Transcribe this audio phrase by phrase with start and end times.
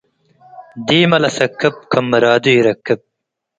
[0.85, 2.99] ዲመ ለሰክብ ክም ምራዱ ኢረክብ።